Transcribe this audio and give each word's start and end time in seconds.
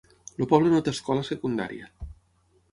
El 0.43 0.47
poble 0.53 0.71
no 0.71 0.79
té 0.87 0.95
escola 0.95 1.27
secundària. 1.29 1.93